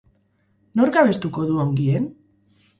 Nork 0.81 0.97
abestuko 1.03 1.47
du 1.53 1.61
ongien? 1.67 2.11